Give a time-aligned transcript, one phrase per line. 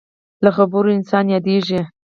[0.43, 1.81] له خبرو انسان یادېږي.